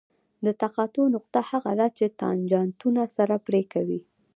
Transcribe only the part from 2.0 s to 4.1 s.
تانجانتونه سره پرې کوي